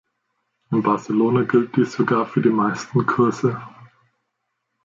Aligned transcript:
In 0.71 0.81
Barcelona 0.81 1.43
gilt 1.43 1.75
dies 1.75 1.91
sogar 1.93 2.25
für 2.25 2.41
die 2.41 2.49
meisten 2.49 3.05
Kurse. 3.05 3.61